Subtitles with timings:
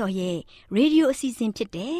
[0.00, 0.36] တော်ရဲ့
[0.74, 1.98] ရေဒီယိုအစီအစဉ်ဖြစ်တဲ့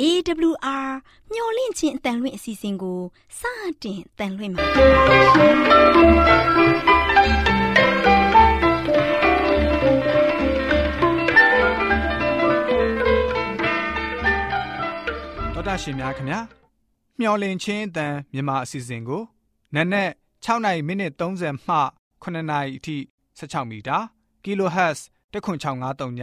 [0.00, 0.88] AWR
[1.32, 3.00] မျှော်လင့်ခြင်းအတန်လွင့်အစီအစဉ်ကို
[3.38, 3.40] စ
[3.82, 4.64] တင်တန်လွင့်ပါ
[15.54, 16.40] တော်တာရှင်များခင်ဗျာ
[17.18, 19.22] မျှော်လင့်ခြင်းအတန်မြန်မာအစီအစဉ်ကို
[19.74, 20.10] နက်နက်
[20.44, 21.76] 6နိုင်မိနစ်30မှ
[22.22, 22.96] 9နာရီအထိ
[23.38, 23.98] 16မီတာ
[24.44, 24.98] kHz
[25.32, 26.22] 10653ည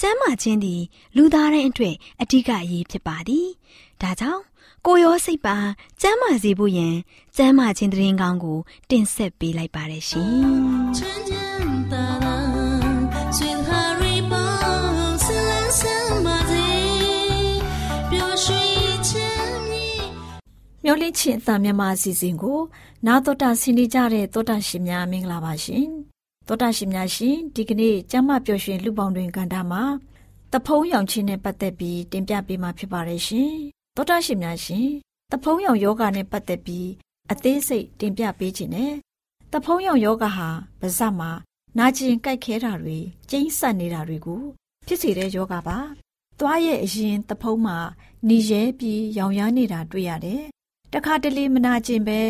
[0.00, 0.82] ကျမ်းမာခြင်းသည်
[1.16, 3.48] လူသားတိုင်းအတွက်အဓိကအရေးဖြစ်ပါသည်
[4.02, 4.42] ဒါကြောင့်
[4.86, 5.56] ကိုရောစိတ်ပါ
[6.00, 6.94] ကျမ်းမာစေဖို့ယင်
[7.36, 8.58] ကျမ်းမာခြင်းတရင်ကောင်းကို
[8.90, 10.34] တင်ဆက်ပေးလိုက်ပါတယ်ရှင်
[20.84, 22.60] မျောလင့်ချင်းအတမြန်မာအစီအစဉ်ကို
[23.06, 26.13] နာတော်တာဆင်းနေကြတဲ့တောတာရှင်များမင်္ဂလာပါရှင်
[26.48, 29.82] တောတာရှင်များရှင်ဒီကနေ့ကျမ်းမာပျော်ရွှင်လူပေါင်းတွင်ကန်တာမှာ
[30.52, 33.52] တဖုံးရောင်ခြင်းနဲ့ပတ်သက်ပြီးတင်ပြပေးမှာဖြစ်ပါတယ်ရှင်
[33.96, 34.88] တောတာရှင်များရှင်
[35.30, 36.88] တဖုံးရောင်ယောဂနဲ့ပတ်သက်ပြီး
[37.30, 38.92] အသေးစိတ်တင်ပြပေးခြင်းနဲ့
[39.52, 40.48] တဖုံးရောင်ယောဂဟာ
[40.80, 41.30] ပါးစပ်မှာ
[41.78, 42.98] နာကျင်ကြိုက်ခဲတာတွေ
[43.30, 44.42] ကျိန်းဆက်နေတာတွေကို
[44.86, 45.78] ဖြစ်စေတဲ့ယောဂပါ
[46.38, 47.76] သွားရဲ့အရင်တဖုံးမှာ
[48.28, 50.42] နေရဲပြီးရောင်ရမ်းနေတာတွေ့ရတယ်
[50.92, 52.20] တခါတလေမနာကျင်ပဲ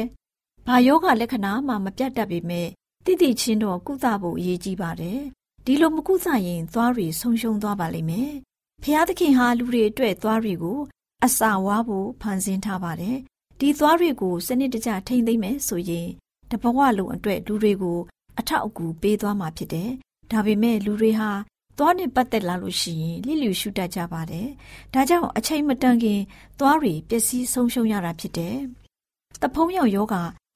[0.67, 2.69] ဘာယောဂလက္ခဏာမှမပြတ်တတ်ပေမဲ့
[3.06, 5.20] တိတိချင်းတော့ကုသဖို့အရေးကြီးပါတယ်။
[5.66, 8.32] ဒီလိုမကုသရင်သွားတွေဆုံးရှုံးသွားပါလိမ့်မယ်။
[8.82, 10.78] ဖျားသခင်ဟာလူတွေအတွက်သွားတွေကို
[11.25, 13.16] အစာဝါဖို့ဖန်ဆင်းထားပါတယ်။
[13.60, 16.09] ဒီသွားတွေကိုစနစ်တကျထိမ့်သိမ့်မယ်ဆိုရင်
[16.50, 17.98] တဘဝလုံးအတွက်လူတွေကို
[18.38, 19.91] အထောက်အကူပေးသွားမှာဖြစ်တယ်။
[20.31, 21.31] ဒါပေမဲ့လူတွေဟာ
[21.78, 24.48] သွားနဲ့ပတ်သက်လာလို့ရှိရင်လိလျူရှုတတ်ကြပါတယ်။
[24.94, 26.20] ဒါကြောင့်အချိန်မတန်ခင်
[26.60, 28.56] သွားတွေပျက်စီးဆုံးရှုံးရတာဖြစ်တယ်။
[29.43, 30.14] တဖုံးရောင်ယောဂ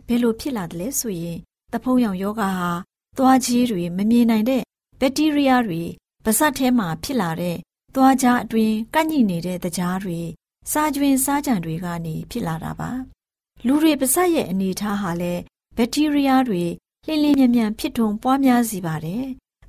[0.09, 1.39] ဘယ်လိုဖြစ်လာတယ်လဲဆိုရင်
[1.73, 2.51] တဖုံးရောင်ယောဂဟာ
[3.17, 4.63] သွားကြီးတွေမမြင်နိုင်တဲ့
[5.01, 5.83] ဘက်တီးရီးယားတွေ
[6.25, 7.57] ပါးစပ်ထဲမှာဖြစ်လာတဲ့
[7.95, 10.21] သွားကြားအတွင်းကန့်ညိနေတဲ့တကြားတွေ
[10.73, 12.91] စားကြွင်စားကြံတွေကနေဖြစ်လာတာပါ
[13.67, 15.43] လူတွေပါးစပ်ရဲ့အနေထားဟာလည်း
[15.77, 16.65] ဘက်တီးရီးယားတွေ
[17.07, 19.25] လင်းလင်းမြန်မြန်ဖြစ်ထွန်းပွားများစေပါတယ်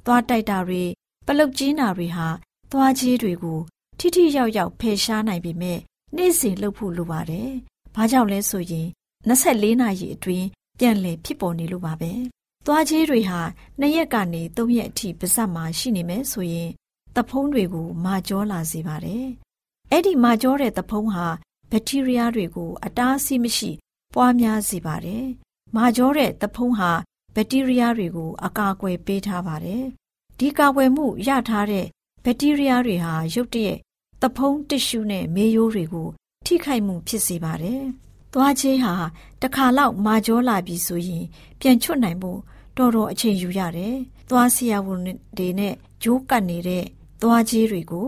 [0.05, 0.83] သွားတိုက်တာတွေ
[1.25, 2.27] ပလုတ်ကျင်းတာတွေဟာ
[2.71, 3.59] သွားကြီးတွေကို
[3.99, 5.79] ထိထိရောက်ရောက်ဖယ်ရှားနိုင်ပေမဲ့
[6.15, 7.49] နေ့စဉ်လှုပ်ဖို့လိုပါတယ်
[7.95, 8.87] ဘာကြောင့်လဲဆိုရင်
[9.27, 10.47] 24နာရီအတွင်း
[10.79, 12.11] ပြန်လည်ဖြစ်ပေါ်နေလို့ပါပဲ။
[12.65, 13.41] သွားကြီးတွေဟာ
[13.79, 16.69] နှစ်ရက်ကနေသုံးရက်အထိပါးစပ်မှာရှိနေမယ်ဆိုရင်
[17.15, 19.25] သဖုံးတွေကိုမာကျောလာစေပါတယ်။
[19.91, 21.25] အဲ့ဒီမာကျောတဲ့သဖုံးဟာ
[21.71, 23.71] ဘက်တီးရီးယားတွေကို အတားအဆီးမရှိ
[24.13, 25.25] ပွားများစေပါတယ်။
[25.75, 26.91] မာကျောတဲ့သဖုံးဟာ
[27.35, 29.83] ဘက်တီးရီးယားတွေကို အကာအကွယ်ပေးထားပါတယ်။
[30.39, 31.85] ဒီကာကွယ်မှုရထားတဲ့
[32.23, 33.77] ဘက်တီးရီးယားတွေဟာရုတ်တရက်
[34.21, 36.07] သဖုံးတစ်ရှူနဲ့မေးရိုးတွေကို
[36.45, 37.83] ထိခိုက်မှုဖြစ်စေပါတယ်။
[38.33, 38.93] သွားချင်းဟာ
[39.41, 41.25] တခါလောက်မာကြောလာပြီဆိုရင်
[41.59, 42.39] ပြန်ချွတ်နိုင်ဖို့
[42.77, 43.95] တော်တော်အချိန်ယူရတယ်။
[44.29, 44.99] သွားဆရာဝန်
[45.37, 45.73] တွေနဲ့
[46.03, 46.85] ဂျိုးကတ်နေတဲ့
[47.21, 48.07] သွားကြီးတွေကို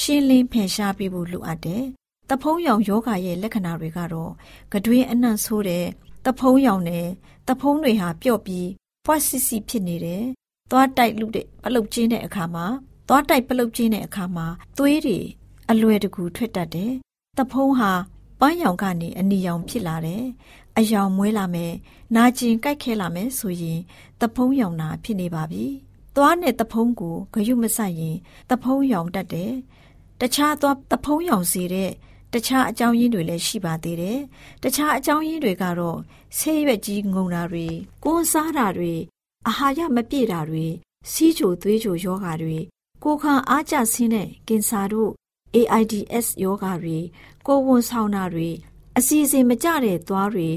[0.00, 1.84] ရှင်းလင်းဖယ်ရှားပေးဖို့လိုအပ်တယ်။
[2.30, 4.32] တဖုံးရောင်ယောဂရဲ့လက္ခဏာတွေကတော့
[4.72, 5.86] ကတွင်းအနှံ့ဆိုးတဲ့
[6.24, 7.06] တဖုံးရောင်နဲ့
[7.48, 8.68] တဖုံးတွေဟာပျော့ပြီး
[9.04, 10.24] ဖွက်စစ်စစ်ဖြစ်နေတယ်။
[10.70, 12.66] သွားတိုက်လူတဲ့ပလုတ်ကျင်းတဲ့အခါမှာ
[13.08, 14.46] သွားတိုက်ပလုတ်ကျင်းတဲ့အခါမှာ
[14.78, 15.18] သွေးတွေ
[15.70, 16.92] အလွယ်တကူထွက်တတ်တယ်။
[17.38, 17.92] တဖုံးဟာ
[18.44, 20.24] ပန်းရောင်ကနေအနီရောင်ဖြစ်လာတယ်။
[20.78, 21.72] အယောင်မွေးလာမယ်။
[22.16, 23.80] နာကျင်ကြိုက်ခဲလာမယ်ဆိုရင်
[24.20, 25.64] တဖုံးရောင်နာဖြစ်နေပါပြီ။
[26.16, 28.16] သွားနဲ့တဖုံးကိုဂယုမဆိုင်ရင်
[28.50, 29.52] တဖုံးရောင်တတ်တယ်။
[30.20, 31.90] တခြားသွားတဖုံးရောင်စေတဲ့
[32.32, 34.18] တခြားအကြောင်းရင်းတွေလည်းရှိပါသေးတယ်။
[34.62, 35.98] တခြားအကြောင်းရင်းတွေကတော့
[36.38, 37.66] ဆေးရွက်ကြီးငုံတာတွေ
[38.04, 38.94] ကိုယ်စားတာတွေ
[39.46, 40.66] အာဟာရမပြည့်တာတွေ
[41.10, 42.58] စီးချိုသွေးချိုယောဂါတွေ
[43.04, 45.12] ကိုခံအားကျဆင်းတဲ့ကင်ဆာတို့
[45.54, 46.98] AIDS ယောဂါတွေ
[47.46, 48.50] ကိုဝန်ဆောင်တာတွေ
[48.98, 50.50] အစီအစဉ်မကျတဲ့သွားတွေ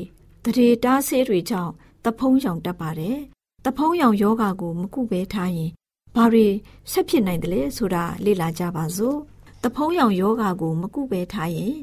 [0.44, 1.72] တရေတားဆေးတွေကြောင့်
[2.06, 3.18] တဖုံးရောင်တတ်ပါတယ်။
[3.66, 5.72] တဖုံးရောင်ယောဂါကိုမကုဘဲထားရင်
[6.16, 6.48] ဘာတွေ
[6.92, 9.18] ဆက်ဖြစ်နိုင်တယ်လဲဆိုတာလေ့လာကြပါစို့။
[9.64, 11.76] တဖုံးရောင်ယောဂါကို မကုဘဲထားရင်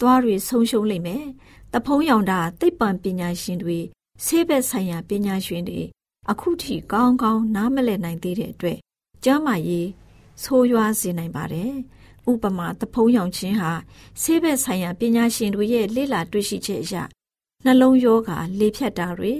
[0.00, 1.24] သွားတွေဆုံးရှုံးလိမ့်မယ်။
[1.72, 3.78] တဖုံးရောင်တာသိပ္ပံပညာရှင်တွေ
[4.24, 5.80] ဆေးဘက်ဆိုင်ရာပညာရှင်တွေ
[6.30, 8.78] အခုထိကောင်းကောင်းနားမလည်နိုင်သေးတဲ့အတွက်
[9.24, 9.88] ကျမ်းမာရေး
[10.42, 11.72] ဆိုးရွားစေနိုင်ပါတယ်။
[12.30, 13.72] ဥပမာသဖုံးရောင်ခြင်းဟာ
[14.22, 16.94] ဆေးဘက်ဆိုင်ရာပညာရှင်တွေရဲ့လေ့လာတွေ့ရှိချက်အရ
[17.64, 19.32] နှလုံးယောဂါလေဖြတ်တာတွေ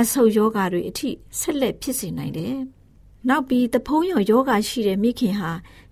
[0.00, 2.56] အဆုတ်ယောဂါတွေအထိဆက်လက်ဖြစ်စေနိုင်တယ်။
[3.28, 5.50] နောက်ပြီးတဖုံးရောင်ယောဂရှိတဲ့မိခင်ဟာ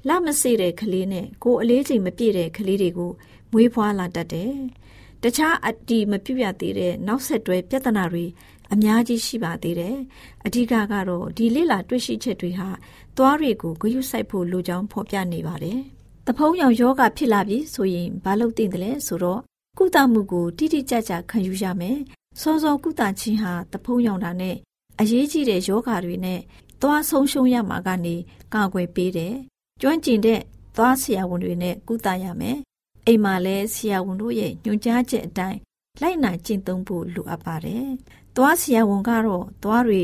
[0.08, 3.12] လမစေတဲ့ကလေးနဲ့ကိုယ်အလေးချိန်မပြည့်တဲ့ကလေးတွေကို
[3.52, 4.52] မွေးဖွားလာတတ်တယ်။
[5.22, 8.24] တခြားအတီမပြည့်ပြသေးတဲ့နောက်ဆက်တွဲပြဿနာတွေ
[8.72, 9.96] အများကြီးရှိပါသေးတယ်။
[10.46, 12.68] အဓိကကတော့ဒီလိလာတွေ့ရှိချက်တွေဟာ
[13.16, 15.80] သွားတွေကိုဂရုစိုက်ဖို့လိုကြောင်းဖော်ပြနေပါတယ်။
[16.28, 19.40] တဖုံးရောင်ယောဂဖြစ်လာပြီဆိုရင်ဘာလုပ်သင့်တယ်လဲဆိုတော့
[19.78, 21.98] ကုသမှုကိုတိတိကျကျခံယူရမယ်။
[22.40, 24.56] စောစောကုသခြင်းဟာတဖုံးရောင်တာနဲ့
[25.00, 26.40] အရေးကြီးတဲ့ယောဂါတွေနဲ့
[26.80, 28.14] သွားဆုံးရှုံးရမှာကနေ
[28.54, 29.34] ကာကွယ်ပေးတယ်။
[29.80, 30.40] ကျွမ်းကျင်တဲ့
[30.76, 32.56] သွားဆရာဝန်တွေနဲ့ကုသရမယ်။
[33.06, 35.58] အိမ်မှာလည်းဆရာဝန်တို့ရဲ့ညွှန်ကြားချက်အတိုင်း
[36.00, 37.86] လိုက်နာကျင့်သုံးဖို့လိုအပ်ပါတယ်။
[38.36, 40.02] သွားဆရာဝန်ကတော့သွားတွေ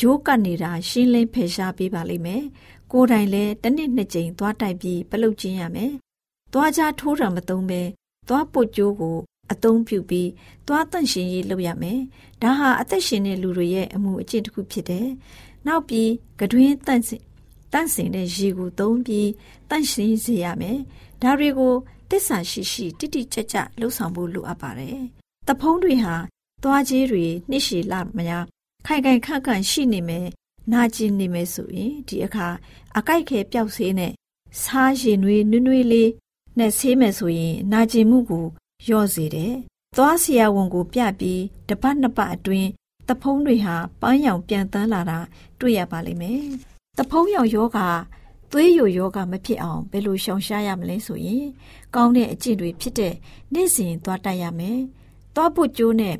[0.00, 2.42] ဂျိုးကတ်နေတာရှင်းလင်းဖယ်ရှားပေးပါလိမ့်မယ်။
[2.92, 5.92] ကိုယ်တိုင်လည်းတစ်နှစ်နှစ်ကြိမ်သွားတိုက်ပြီးပလုတ်ကျင်းရမယ်။
[6.52, 7.82] သွားကြားထိုးတာမသုံးပဲ
[8.28, 9.16] သွားပုတ်ကြိုးကို
[9.52, 10.30] အသုံးပြုပြီး
[10.66, 12.00] သွားတန့်ရှင်ရေးလုပ်ရမယ်။
[12.42, 15.08] ဒါဟာအသက်ရှင်တဲ့လူတွေရဲ့အမှုအကျင့်တစ်ခုဖြစ်တယ်။
[15.66, 16.10] နောက်ပြီး
[16.40, 17.22] ကတွင်းတန့်စင်
[17.72, 19.28] တန့်စင်တဲ့ရေကိုသုံးပြီး
[19.70, 20.78] တန့်ရှင်စေရမယ်။
[21.22, 21.74] ဒါတွေကို
[22.10, 24.98] တစ္ဆာရှိရှိတိတိကျကျလှုပ်ဆောင်ဖို့လိုအပ်ပါတယ်။
[25.48, 26.14] တဖုံးတွေဟာ
[26.62, 28.44] သွားကြီးတွေနှိရှိလာမများ
[28.86, 30.26] ခိုင်ခိုင်ခန့်ခန့်ရှိနေမယ်
[30.70, 32.48] နာကျင်နေမယ်ဆိုရင်ဒီအခါ
[32.98, 34.12] အကြိုက်ခဲပျောက်ဆေးနဲ့
[34.62, 36.10] စားရင်တွေနွေးနွေးလေး
[36.58, 38.46] နဲ့ဆေးမယ်ဆိုရင် နာကျင်မှုကို
[38.84, 39.54] လျော့စေတယ်။
[39.96, 42.68] သွားဆရာဝန်ကိုပြပြီးတပတ်နှစ်ပတ်အတွင်း
[43.08, 45.18] တဖုံးတွေဟာပန်းရောင်ပြန်တန်းလာတာ
[45.60, 46.42] တွေ့ရပါလိမ့်မယ်။
[46.98, 47.78] တဖုံးရောင်ယောဂ
[48.52, 51.44] သွေးယိုယောဂမဖြစ်အောင်ဘယ်လိုရှောင်ရှားရမလဲဆိုရင်
[51.94, 53.14] ကောင်းတဲ့အကျင့်တွေဖြစ်တဲ့
[53.52, 54.78] နေ့စဉ်သွားတိုက်ရမယ်။
[55.34, 56.16] သွားပုတ်ကျိုးနဲ့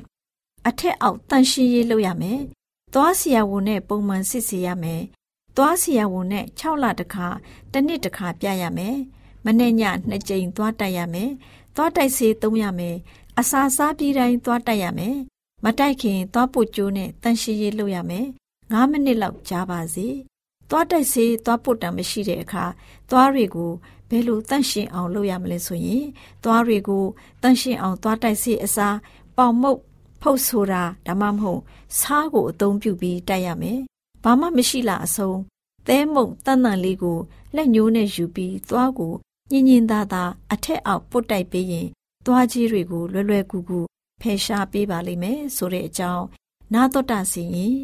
[0.67, 2.39] အထက်အောက်တန်ရှင်းရေးလုပ်ရမယ်။
[2.95, 5.01] သွားဆရာဝန်နဲ့ပုံမှန်စစ်ဆေးရမယ်။
[5.57, 7.27] သွားဆရာဝန်နဲ့6လတစ်ခါ
[7.71, 8.95] တစ်နှစ်တစ်ခါပြရမယ်။
[9.45, 11.29] မနေ့ညနှစ်ကြိမ်သွားတိုက်ရမယ်။
[11.75, 12.95] သွားတိုက်ဆေးသုံးရမယ်။
[13.39, 15.15] အစာစားပြီးတိုင်းသွားတိုက်ရမယ်။
[15.63, 18.25] မတိုက်ခင်သွားပုတ်ကျိုးနဲ့တန်ရှင်းရေးလုပ်ရမယ်။
[18.71, 20.07] 9မိနစ်လောက်ကြာပါစေ။
[20.69, 22.65] သွားတိုက်ဆေးသွားပုတ်တံမရှိတဲ့အခါ
[23.09, 23.71] သွားတွေကို
[24.09, 26.05] ဘယ်လိုတန့်ရှင်းအောင်လုပ်ရမလဲဆိုရင်
[26.43, 27.05] သွားတွေကို
[27.41, 28.97] တန့်ရှင်းအောင်သွားတိုက်ဆေးအစား
[29.37, 29.79] ပေါင်မုတ်
[30.25, 31.61] ဖုတ်ဆိုတာဒါမှမဟုတ်
[31.99, 33.79] ဆားကိုအသုံးပြုပြီးတိုက်ရမယ်။
[34.23, 35.39] ဘာမှမရှိလားအဆုံး
[35.87, 37.17] သဲမုံတန်တန်လေးကို
[37.55, 39.13] လက်ညှိုးနဲ့ယူပြီးသွားကို
[39.51, 41.87] ညင်ညင်သာသာအထက်အောက်ပုတ်တိုက်ပေးရင်
[42.25, 43.79] သွားကြီးတွေကိုလွယ်လွယ်ကူကူ
[44.21, 46.25] ဖယ်ရှားပေးပါလိမ့်မယ်ဆိုတဲ့အကြောင်း
[46.73, 47.77] နာတော်တာစီရင်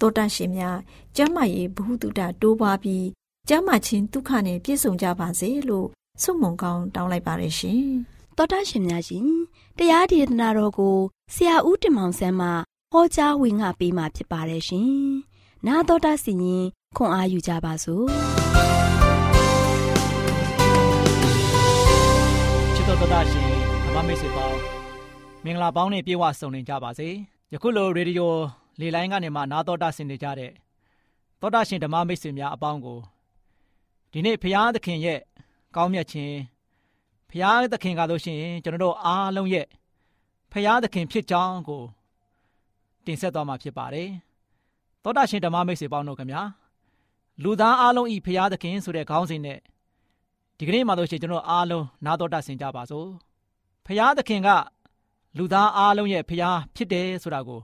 [0.00, 0.78] တောတာရှင်များ
[1.16, 3.06] ကျမ်းမာရေးဘ ഹു တုတတိုးပွားပြီး
[3.48, 5.88] ကျမ်းမာခြင်းဒုက္ခနဲ့ပြည့်စုံကြပါစေလို့
[6.22, 7.84] ဆုမွန်ကောင်းတောင်းလိုက်ပါရရှင်
[8.36, 9.28] တောတာရှင်များရှင်
[9.77, 10.97] တရားဒေသနာတော်ကို
[11.33, 12.47] ဆရာဦးတင်မောင်ဆန်းမှ
[12.91, 14.91] ဟောကြားဝင်ငါပေးมาဖြစ်ပါတယ်ရှင်။
[15.67, 16.65] 나တော်တာစီရင်
[16.97, 18.05] ခွန်အားယူကြပါစို့။
[22.75, 23.49] ချစ်တော်တာရှင်
[23.83, 24.59] ဓမ္မမိတ်ဆွေပေါင်း
[25.43, 27.09] မင်္ဂလာပေါင်းနဲ့ပြေဝဆုံနေကြပါစေ။
[27.53, 28.33] ယခုလိုရေဒီယို
[28.79, 30.51] လေလိုင်းကနေမှနာတော်တာဆင်နေကြတဲ့
[31.41, 32.99] သောတာရှင်ဓမ္မမိတ်ဆွေများအပေါင်းကို
[34.11, 35.19] ဒီနေ့ဖရာသခင်ရဲ့
[35.75, 36.35] ကောင်းမြတ်ခြင်း
[37.36, 39.66] ဖရာသခင်ကလို့ရှိရင်ကျွန်တော်တို့အားလုံးရဲ့
[40.52, 41.82] ဖရာသခင်ဖြစ်ကြောင်းကို
[43.04, 44.08] တင်ဆက်သွားမှာဖြစ်ပါတယ်။
[45.02, 46.42] သောတာရှင်ဓမ္မမိတ်ဆွေပေါင်းတို့ခင်ဗျာ
[47.42, 49.58] လူသားအားလုံးဤဖရာသခင်ဆိုတဲ့ခေါင်းစဉ်နဲ့
[50.58, 53.08] ဒီကနေ့မှာလို့ရှိရင်ကျွန်တော်အားလုံးနာတော်တာဆင်ကြပါစို့။
[53.86, 54.48] ဖရာသခင်က
[55.38, 57.60] လူသားအားလုံးရဲ့ဖရာဖြစ်တယ်ဆိုတာကို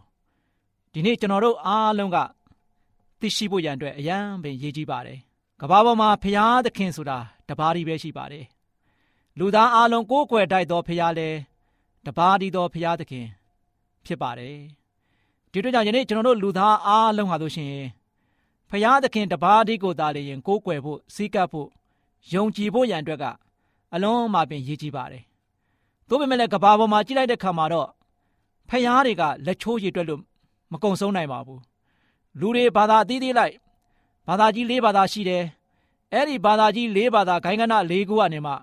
[0.92, 2.18] ဒီနေ့ကျွန်တော်တို့အားလုံးက
[3.20, 5.18] သိရှိဖို့ရန်အတွက်အရန်ပင်ရည်ကြီးပါတယ်။
[5.61, 7.18] ကဘာပေါ်မှာဖရာသခင်ဆိုတာ
[7.49, 8.47] တပါးဒီပဲရှိပါတယ်။
[9.38, 11.28] လူသားအားလုံးကိုးကွယ်တိုက်တော်ဖရာလဲ
[12.06, 13.26] တပါးဒီတော်ဖရာသခင်
[14.04, 14.56] ဖြစ်ပါတယ်
[15.52, 17.74] ဒီတို့ကြောင့်ယနေ့ကျွန်တော်တို့လူသားအားလုံးဟာဆိုရှင်
[18.70, 21.68] ဖရာသခင်တပါးဒီကိုသာလေရင်ကိုးကွယ်ဖို့စီးကပ်ဖို့
[22.32, 23.24] ယုံကြည်ဖို့ရန်အတွက်က
[23.94, 25.22] အလုံးမပင်ရည်ကြီးပါတယ်
[26.08, 27.88] သို့ပေမဲ့လည်းကဘာပေါ်မှာကြည့်လိုက်တဲ့ခါမှာတော့
[28.68, 30.20] ဖရာတွေကလက်ချိုးရည်တွက်လို့
[30.72, 31.60] မကုံဆုံးနိုင်ပါဘူး
[32.40, 33.54] လူတွေဘာသာအသီးသီးလိုက်
[34.28, 35.44] ဘာသာကြီး၄ဘာသာရှိတယ်
[36.12, 38.54] အဲ့ဒီဘာသာကြီး၄ဘာသာဂိုင်းကန၄ခုကနေမှ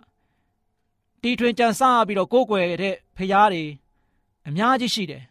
[1.21, 3.63] တီထွင်ကြံစပြီးတော့ကိုးကွယ်တဲ့ဖရားတွေ
[4.47, 5.23] အများကြီးရှိတယ်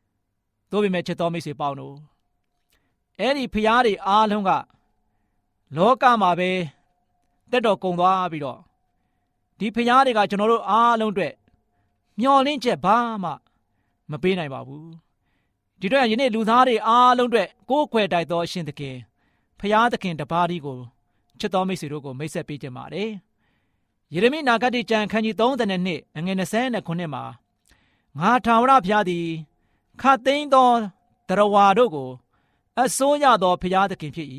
[0.70, 1.96] ။သို့ပေမဲ့ချစ်တော်မိတ်ဆွေပေါင်းတို့
[3.20, 4.50] အဲ့ဒီဖရားတွေအားလုံးက
[5.76, 6.50] လောကမှာပဲ
[7.50, 8.60] တက်တော်ကုံသွားပြီးတော့
[9.58, 11.34] ဒီဖရားတွေကကျွန်တော်တို့အားလုံးအတွက်
[12.20, 13.32] မျော်လင့်ချက်ဘာမှ
[14.10, 14.86] မပေးနိုင်ပါဘူး။
[15.80, 18.96] ဒီတော့ယနေ့လူသားတွေအားလုံးအတွက်ကိုးကွယ်တိုက်တော်အရှင်သခင်
[19.60, 20.78] ဖရားသခင်တပါးဒီကို
[21.38, 23.10] ချစ်တော်မိတ်ဆွေတို့ကိုမိတ်ဆက်ပေးကြပါတယ်။
[24.14, 27.24] ယေရမိနာဂတိကျမ်းခန်းကြီး32အငယ်29မှာ
[28.18, 29.26] ငါထာဝရဘုရားသည်
[30.00, 30.70] ခတ်သိမ်းသော
[31.28, 32.10] တရဝါတို့ကို
[32.80, 34.28] အစိုးရသောဘုရားသခင်ဖြစ်၏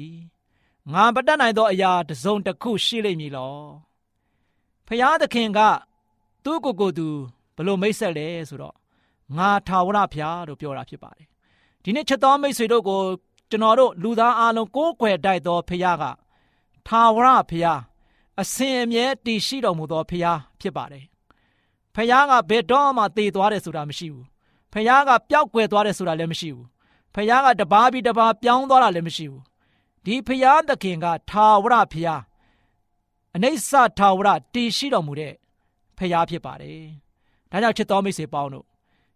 [0.93, 3.55] ငါပတတ်နိုင်သောအရာတစုံတစ်ခုရှိလိမ့်မည်လော
[4.87, 5.59] ဘုရားသခင်က
[6.43, 7.07] သူ့ကိုယ်ကိုယ်သူ
[7.55, 8.75] ဘလို့မိတ်ဆက်လဲဆိုတော့
[9.37, 11.27] ငါထာဝရဘုရားလို့ပြောတာဖြစ်ပါတယ်
[11.83, 13.01] ဒီနေ့ချက်တော်မိတ်ဆွေတို့ကို
[13.49, 16.03] ကျွန်တော်တို့လူသားအလုံးကိုးကွယ်တိုက်သောဖခင်က
[16.87, 17.79] ထာဝရဖခင်
[18.39, 21.05] အစဉ်အမြဲတည်ရှိတော်မူသောဖခင်ဖြစ်ပါတယ်။
[21.95, 24.25] ဖခင်ကဘယ်တော့မှတည်သွားတယ်ဆိုတာမရှိဘူး။
[24.73, 26.67] ဖခင်ကပျောက်ကွယ်သွားတယ်ဆိုတာလည်းမရှိဘူး။
[27.15, 29.43] ဖခင်ကတပါးပြီးတပါးပြောင်းသွားတာလည်းမရှိဘူး။
[30.05, 32.21] ဒီဖခင်သခင်ကထာဝရဖခင်
[33.35, 35.33] အနိစ္စထာဝရတည်ရှိတော်မူတဲ့
[35.97, 36.81] ဖခင်ဖြစ်ပါတယ်။
[37.51, 38.65] ဒါကြောင့်ချစ်တော်မိတ်ဆွေပေါင်းတို့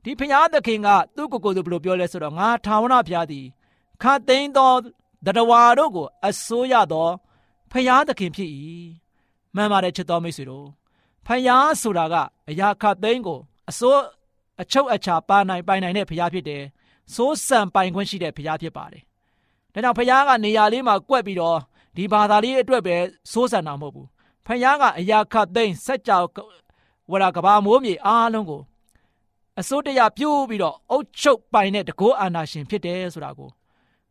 [0.04, 3.46] ဒီဖခင်သခင်ကသူ့ကိုယ်ကိုယ်သူဘယ်လိုပြောလဲဆိုတော့ငါထာဝရဘုရားသည်
[4.02, 4.72] ခတ်သိမ်းသော
[5.26, 7.10] တရဝါတို့ကိုအစိုးရသော
[7.72, 8.50] ဖခင်သခင်ဖြစ်၏
[9.56, 10.68] မှန်ပါတယ်ချစ်တော်မိတ်ဆွေတို့
[11.26, 12.16] ဖခင်ဆိုတာက
[12.50, 14.02] အရာခတ်သိမ်းကိုအစိုး
[14.62, 16.64] အချုပ်အချာပါနိုင်ပိုင်နိုင်တဲ့ဖခင်ဖြစ်တယ်
[17.16, 19.04] စိုးစံပိုင်ခွင့်ရှိတဲ့ဖခင်ဖြစ်ပါတယ်
[19.74, 21.58] ဒါကြောင့်ဖခင်ကနေရာလေးမှာကွက်ပြီးတော့
[21.96, 22.96] ဒီဘာသာလေးအတွက်ပဲ
[23.32, 24.08] စိုးစံတာမဟုတ်ဘူး
[24.46, 26.44] ဖခင်ကအရာခတ်သိမ်းစัจ java
[27.12, 28.62] ဝရကဘာမိုးမြေအားလုံးကို
[29.60, 33.50] အစိုးတရားပြုပြီးတော့အုတ်ချုပ်ပိုင်တဲ့တကောအာနာရှင်ဖြစ်တယ်ဆိုတာကို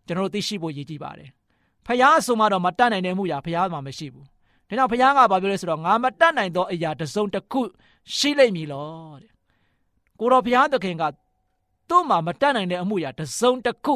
[0.07, 1.29] ကျွန်တော်တို့သိရှိဖို့ရည်ကြည်ပါတယ်။
[1.87, 4.27] ဖယားအဆိုမှတော့မတတ်နိုင်တဲ့မှုရာဖယားမှာမရှိဘူး။
[4.73, 7.61] ဒါကြောင့်ဖယားကဘာပြောလဲဆိုတော့ငါမတတ်နိုင်သောအရာတစ်စုံတစ်ခု
[8.17, 9.31] ရှိလိမ့်မည်လို့တဲ့။
[10.19, 11.02] ကိုတော်ဖယားသခင်က
[11.88, 13.95] သူ့မှာမတတ်နိုင်တဲ့အမှုရာတစ်စုံတစ်ခု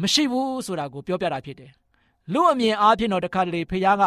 [0.00, 1.70] မရှိဘူးဆိုတာကိုပြောပြတာဖြစ်တယ်။
[2.32, 4.02] လူအမြင်အားဖြင့်တော့တခါတလေဖယားက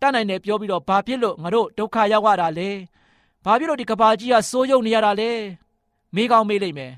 [0.00, 2.68] တတ်နိုင်တယ်ပြောပြီးတော့ဘာဖြစ်လို့ငါတို့ဒုက္ခရောက်ရတာလဲ။
[3.44, 5.30] ဘာဖြစ်လို့ဒီကဘာကြီးကစိုးရုံနေရတာလဲ။
[6.14, 6.92] မေးကောင်းမေးလိမ့်မယ်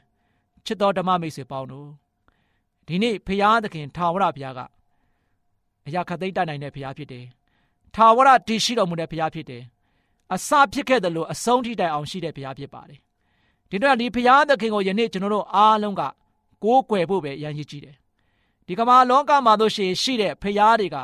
[0.67, 1.89] ချစ်တော်ဓမ္မမိတ်ဆွေပေါင်းတို့
[2.87, 4.61] ဒီနေ့ဖရာသခင်ထာဝရဘုရားက
[5.87, 7.27] အရာခသိမ့်တတ်နိုင်တဲ့ဘုရားဖြစ်တယ်
[7.95, 9.63] ထာဝရတည်ရှိတော်မူတဲ့ဘုရားဖြစ်တယ်
[10.35, 12.99] အစဖြစ်ခဲ့တယ်လို့အဆုံးထိတိုင်အောင်ရှိတဲ့ဘုရားဖြစ်ပါတယ်
[13.71, 16.03] ဒီတော့ဒီဘုရားသခင်ကိုယနေ့ကျွန်တော်တို့အားလုံးက
[16.65, 17.97] ကိုးကွယ်ဖို့ပဲအရန်ကြီးကြည့်တယ်
[18.67, 20.97] ဒီကမ္ဘာလောကမှာတို့ရှိရှိတဲ့ဘုရားတွေက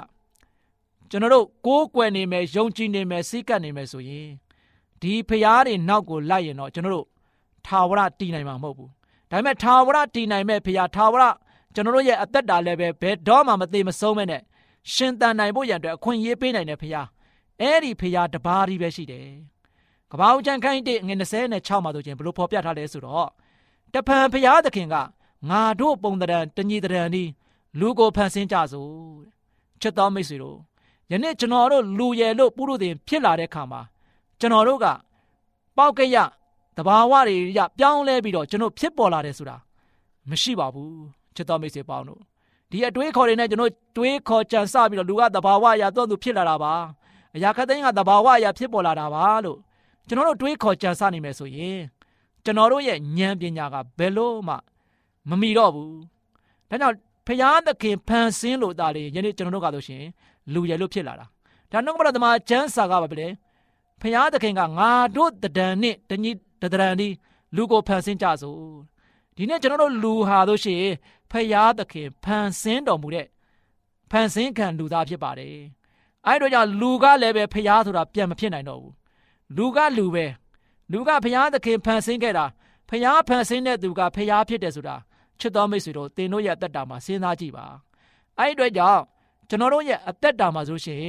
[1.10, 4.28] ကျွန်တော်တို့ကိုးကွယ်နေမယ်ယုံကြည်နေမယ်စိတ်ကပ်နေမယ်ဆိုရင်
[5.02, 7.06] ဒီဖျားတွေနောက်ကိုလိုက်ရင်တော့ကျွန်တော်တို့
[7.66, 8.90] ထာဝရတည်နိုင်မှာမဟုတ်ဘူး
[9.30, 11.24] ဒါပေမဲ့ထာဝရတည်နိုင်မဲ့ဖခင်ထာဝရ
[11.74, 14.42] ကျွန်တော်တို့ရဲ့အသက်တာလည်းပဲဘယ်တော့မှမသေးမဆုံးမဲ့နဲ့
[14.94, 17.06] ရှင်တန်နိုင်ဖို့ရန်အတွက်အခွင့်အရေးပေးနိုင်တဲ့ဖခင်
[17.60, 19.26] အဲ့ဒီဖခင်တပါးကြီးပဲရှိတယ်
[20.12, 21.14] ကပောက်ချန်ခိုင်းတဲ့ငွေ
[21.50, 23.28] 26မှာဆိုချင်းဘလို့ဖော်ပြထားလဲဆိုတော့
[23.94, 24.96] တဖန်ဖခင်သခင်က
[25.50, 27.24] ငါတို့ပုံတရံတညီတရံဒီ
[27.80, 28.90] လူကိုဖန်ဆင်းကြစို့
[29.80, 30.58] ချက်တော်မိတ်ဆွေတို့
[31.10, 33.80] ယနေ့ကျွန်တော်တို့လူရယ်လို့ပုရုသင်ဖြစ်လာတဲ့ခါမှာ
[34.40, 34.86] ကျွန်တော်တို့က
[35.76, 36.16] ပေါက်ကရ
[36.76, 39.56] တဘာဝတွေရပြောင်းလဲပြီးတော့ကျွန်တော်ဖြစ်ပေါ်လာတယ်ဆိုတာ
[40.30, 40.92] မရှိပါဘူး
[41.36, 42.20] ချစ်တော်မိတ်ဆွေပေါင်းတို့
[42.70, 46.74] ဒီအတွေးခေါ်တွေနဲ့ကျွန်တော်တွေးခေါ်ကြံစပြီးတော့လူကတဘာဝအရာတော့သူဖြစ်လာတာပါ
[47.36, 49.58] အရာခသိန်းကတဘာဝအရာဖြစ်ပေါ်လာတာပါလို့
[50.08, 51.78] ကျွန်တော်တို့တွေးခေါ်ကြံစနိုင်မယ်ဆိုရင်
[52.44, 54.54] ကျွန်တော်တို့ရဲ့ဉာဏ်ပညာကဘယ်လို့မှ
[55.28, 55.94] မမီတော့ဘူး
[56.70, 56.96] ဒါကြောင့်
[57.26, 60.04] ဖျားသခင်ဖန်ဆင်းလို့တာလေယနေ့ကျွန်တော်တို့ကဆိုရှင်
[60.52, 61.26] လူရယ်လို့ဖြစ်လာတာ
[61.72, 63.28] ဒါနှုတ်ကပတော်သမားကျမ်းစာကပါပဲ
[64.00, 66.30] ဖျားသခင်ကငါတို့တဒံနဲ့တညီ
[66.62, 67.08] တဒရန်ဒီ
[67.56, 68.60] လူကိုဖန်ဆင်းကြစို့
[69.36, 70.76] ဒီနေ့ကျွန်တော်တို့လူဟာတို့ရှိ
[71.30, 73.26] ဖယားသခင်ဖန်ဆင်းတော်မူတဲ့
[74.10, 75.56] ဖန်ဆင်းခံလူသားဖြစ်ပါတယ်
[76.26, 78.94] အဲ့တော့ကြောင့်လူကလည်းပဲဖယားဆိုတာပြန်မဖြစ်နိုင်တော့ဘူး
[79.56, 80.26] လူကလူပဲ
[80.92, 82.46] လူကဖယားသခင်ဖန်ဆင်းခဲ့တာ
[82.88, 84.96] ဖယားဖန်ဆင်းတဲ့သူကဖယားဖြစ်တယ်ဆိုတာ
[85.40, 87.66] ချစ်တော်မိတ်ဆွေတို့သင်တို့ရဲ့အသက်တာမှာစဉ်းစားကြည့်ပါ
[88.38, 89.02] အဲ့ဒီအတွက်ကြောင့်
[89.48, 91.00] ကျွန်တော်တို့ရဲ့အသက်တာမှာဆိုရှင်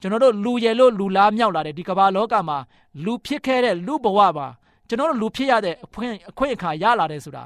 [0.00, 2.58] ကျွန်တော်တို့လူရယ်လို့လူလားမြောက်လာတဲ့ဒီကမ္ဘာလောကမှာ
[3.04, 4.48] လူဖြစ်ခဲ့တဲ့လူဘဝမှာ
[4.88, 7.44] ကျွန်တော်တို့လူဖြစ်ရတဲ့အခွင့်အခွင့်အခါရလာတယ်ဆိုတာ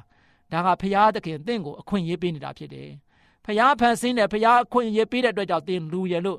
[0.52, 2.88] ဒါကဖရာသခင်တင့်ကိုအခွင့်ရေးပေးနေတာဖြစ်တယ်။
[3.45, 6.38] ဖရာဖန်ဆင်းတယ်ဖရာအခွင့်ရေးပေးတဲ့အတွက်ကြောင့်တင်လူရလို့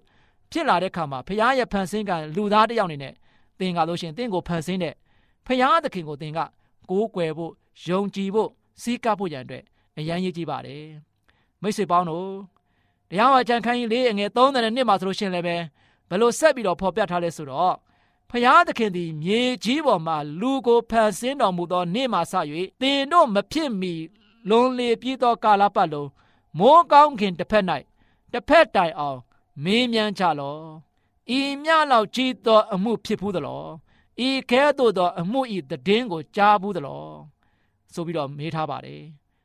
[0.52, 3.14] ဖြစ်လာတဲ့ခါမှာဖရာရဲ့ဖန်ဆင်းကလူသားတစ်ယောက်အနေနဲ့
[3.60, 4.94] တင်ကလို့ရှိရင်တင့်ကိုဖန်ဆင်းတဲ့
[5.48, 6.40] ဖရာသခင်ကိုတင်က
[6.90, 7.52] ကိုးကွယ်ဖို့
[7.88, 8.50] ယုံကြည်ဖို့
[8.82, 9.64] စီးကပ်ဖို့ရန်အတွက်
[9.98, 10.84] အရန်ရေးကြည့်ပါတယ်။
[11.62, 12.28] မိတ်ဆွေပေါင်းတို့
[13.10, 15.56] တရားဝါကြံခိုင်းလေးအငယ်30နှစ်မှာဆိုလို့ရှိရင်လည်းပဲ
[16.10, 17.76] ဘယ်လိုဆက်ပြီးတော့ဖော်ပြထားလဲဆိုတော့
[18.32, 22.34] ဖျားသခင်သည်မြေကြီးပေါ်မှလူကိုဖန်ဆင်းတော်မူသောနေ့မှစ၍
[22.82, 23.94] သင်တို့မဖြစ်မီ
[24.50, 26.10] လွန်လေပြေးသောကာလပတ်လုံး
[26.58, 27.66] မိုးကောင်းခင်တစ်ဖက်၌
[28.32, 29.20] တစ်ဖက်တိုင်အောင်
[29.64, 30.58] မေးမြန်းကြလော
[31.38, 33.64] ဤမြလောက်ကြီးသောအမှုဖြစ်ဘူးသလော
[34.28, 37.04] ဤကဲသို့သောအမှုဤတည်င်းကိုကြားဘူးသလော
[37.94, 39.02] ဆိုပြီးတော့မေးထားပါတယ်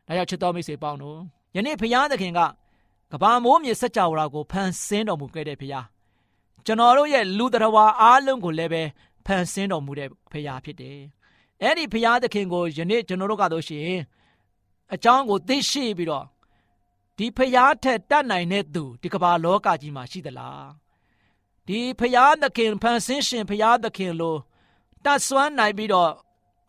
[0.07, 1.19] ဒါကြောင့်ချစ်တော်မိတ်ဆွေပေါင်းတို့
[1.57, 2.41] ယနေ့ဖျားသခင်က
[3.13, 5.87] ကဘာမိုးမြေစัจ java ကိုဖန်ဆင်းတော်မူခဲ့တဲ့ဖျား
[6.65, 8.83] ကျွန်တော်တို့ရဲ့လူတော်ဝါအားလုံးကိုလည်းပဲ
[9.27, 10.99] ဖန်ဆင်းတော်မူတဲ့ဖရာဖြစ်တယ်။
[11.63, 13.91] အဲ့ဒီဖရာသခင်ကိုယနေ့ကျွန်တော်တို့ကတော့ရှင်
[14.95, 16.27] အကြောင်းကိုသိရှိပြီးတော့
[17.17, 20.65] ဒီဖရာထက်တတ်နိုင်တဲ့သူဒီကမ္ဘာလောကကြီးမှာရှိသလား။
[21.67, 24.37] ဒီဖရာသခင်ဖန်ဆင်းရှင်ဖရာသခင်လို
[25.05, 26.11] တတ်စွမ်းနိုင်ပြီးတော့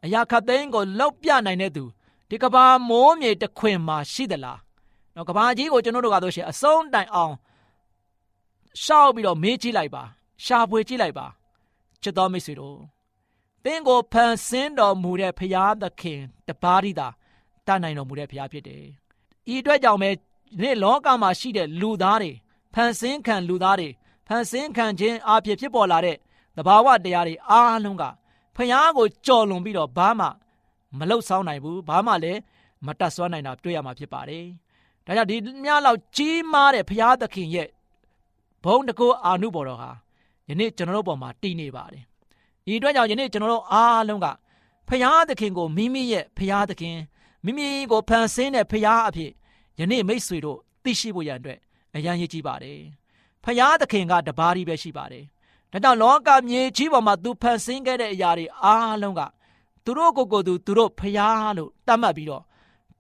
[0.04, 1.84] အရာခတ်သိန်းကိုလောက်ပြနိုင်တဲ့သူ
[2.30, 4.58] ဒီကဘာမိုးမြေတခွင်မှာရှိသလား။
[5.16, 7.34] နော်ကဘာကြီးကိုကျွန်တော်တို့ကတော့ရှင်အဆုံးတိုင်အောင်
[8.84, 10.04] ရှောက်ပြီးတော့မေးကြည့်လိုက်ပါ
[10.46, 11.28] ရှာဖွေကြည့်လိုက်ပါ
[12.02, 12.78] ချစ်တော်မိတ်ဆွေတို့
[13.64, 17.08] သင်ကိုဖန်ဆင်းတော်မူတဲ့ဖရာသခင်တပါးရီသာ
[17.68, 18.84] တတ်နိုင်တော်မူတဲ့ဖရာဖြစ်တယ်
[19.54, 20.10] ဤအတွက်ကြောင့်ပဲ
[20.62, 22.32] နေ့လောကမှာရှိတဲ့လူသားတွေ
[22.74, 23.90] ဖန်ဆင်းခံလူသားတွေ
[24.28, 26.18] ဖန်ဆင်းခံခြင်းအဖြစ်ဖြစ်ပေါ်လာတဲ့
[26.58, 28.04] သဘာဝတရားတွေအားလုံးက
[28.56, 30.28] ဖျားကိုကြော်လွန်ပြီးတော့ဘာမှ
[30.98, 32.40] မလှုပ်ဆောင်နိုင်ဘူးဘာမှလည်း
[32.86, 34.46] မတတ်ဆွမ်းနိုင်တာတွေ့ရမှာဖြစ်ပါတယ်။
[35.06, 37.68] ဒါကြောင့်ဒီမြလောက်ကြီးမားတဲ့ဖျားသခင်ရဲ့
[38.68, 39.90] ဘုံတကူအာနုဘော်တော်ဟာ
[40.50, 42.04] ယနေ့ကျွန်တော်တို့ပေါ်မှာတည်နေပါတယ်။
[42.66, 44.28] ဒီအတွက်ကြောင့်ယနေ့ကျွန်တော်တို့အားလုံးက
[44.88, 46.98] ဖျားသခင်ကိုမိမိရဲ့ဖျားသခင်
[47.46, 49.32] မိမိကိုဖန်ဆင်းတဲ့ဖျားအဖြစ်
[49.80, 51.60] ယနေ့မိတ်ဆွေတို့သိရှိဖို့ရန်အတွက်
[51.96, 52.80] အရန်ရည်ကြီးပါတယ်။
[53.44, 55.24] ဖျားသခင်ကတပါးကြီးပဲရှိပါတယ်။
[55.72, 59.22] ဒါကြောင့်လောကမြေကြီးပေါ်မှာသူဖန်ဆင်းခဲ့တဲ့အရာတွေအားလုံးက
[59.86, 62.44] သူတို့ကိုယ်ကိုယ်သူသူတို့ဖျားလို့တတ်မှတ်ပြီးတော့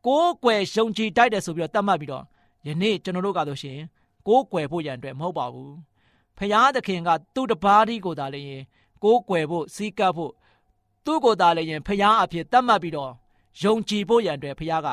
[0.05, 2.23] ကိုးကွယ်ယုံကြည်တိုက်တယ်ဆိုပြီးတော့တတ်မှတ်ပြီးတော့
[2.67, 3.79] ယနေ့ကျွန်တော်တို့ကဆိုရှင်
[4.27, 5.71] ကိုးကွယ်ဖို့ရန်အတွက်မဟုတ်ပါဘူး။
[6.37, 8.63] ဖျားသခင်ကသူ့တပါးကြီးကိုသာလေရင်
[9.03, 10.33] ကိုးကွယ်ဖို့စီးကပ်ဖို့
[11.05, 13.11] သူ့ကိုယ်သာလေရင်ဖျားအဖြစ်တတ်မှတ်ပြီးတော့
[13.61, 14.87] ယုံကြည်ဖို့ရန်အတွက်ဖျားက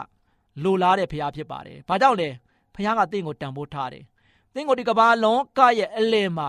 [0.63, 2.29] လိုလားတဲ့ဖျားဖြစ်ပါတယ်။ဘာကြောင့်လဲ
[2.75, 4.05] ဖျားကတင့်ကိုတန်ဖိုးထားတယ်။
[4.55, 6.49] တင့်ကိုဒီကဘာလုံးကရဲ့အလယ်မှာ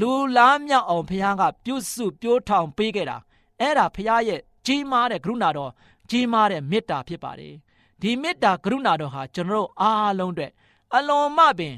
[0.00, 3.16] လူလားမြောက်အောင်ဖျားကပြုစုပြိုးထောင်ပေးခဲ့တာ
[3.60, 5.72] အဲ့ဒါဖျားရဲ့ကြီးမားတဲ့ကရုဏာတော်
[6.10, 7.54] ကြီးမားတဲ့မေတ္တာဖြစ်ပါတယ်။
[8.02, 10.52] ဒီမေတ္တာကရုဏာတော်ဟာကျွန်တော်တို့အားလုံးအတွက်
[10.94, 11.74] အလွန်မှပင်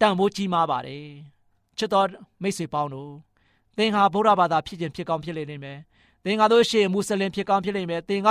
[0.00, 1.06] တန်ဖိုးကြီးမားပါတယ်။
[1.78, 2.06] ချစ်တော်
[2.42, 3.12] မိတ်ဆွေပေါင်းတို့
[3.76, 5.78] သင်ဟာဗုဒ္ဓဘာသာဖြစ်ခြင်းဖြစ်ကောင်းဖြစ်လိမ့်မယ်။
[6.24, 8.28] သင်ကတို့ရှေ့မွတ်စလင်ဖြစ်ကောင်းဖြစ်လိမ့်မယ်။သင်က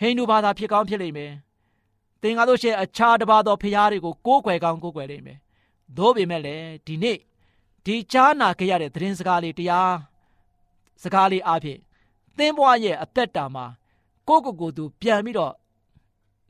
[0.00, 1.32] ဟိန္ဒူဘာသာဖြစ်ကောင်းဖြစ်လိမ့်မယ်။
[2.22, 5.38] သင်ကားလို့ရှိရင်အခြားတစ်ပါးသောဖျားတွေကိုကိုးကွယ်ကောင်းကိုးကွယ်လိမ့်မယ်။
[5.96, 7.18] သို့ပေမဲ့လည်းဒီနေ့
[7.84, 9.94] ဒီကြားနာခဲ့ရတဲ့သတင်းစကားလေးတရား
[11.02, 11.78] စကားလေးအဖြစ်
[12.38, 13.66] သင်ဘွားရဲ့အသက်တာမှာ
[14.28, 15.54] ကိုယ့်ကိုယ်ကိုယ်သူပြန်ပြီးတော့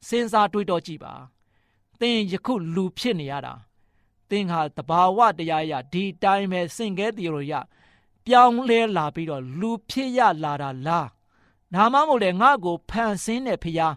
[0.08, 1.12] စဉ်းစားတွေးတောကြည့်ပါ။
[2.00, 3.54] သင်ယခုလူဖြစ်နေရတာ
[4.30, 7.52] သင်ဟာတဘာဝတရားရဒီတိုင်းပဲစင်ကဲတီရိုရ
[8.24, 11.08] ပြောင်းလဲလာပြီးတော့လူဖြစ်ရလာတာလား။
[11.74, 13.94] နာမမို့လေငါ့ကိုဖန်ဆင်းတဲ့ဖရား